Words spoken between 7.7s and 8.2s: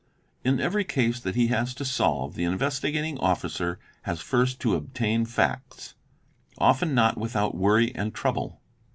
and